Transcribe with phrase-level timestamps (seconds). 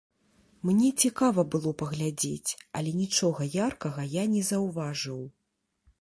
[0.67, 2.51] Мне цікава было паглядзець,
[2.81, 5.21] але нічога яркага я не заўважыў.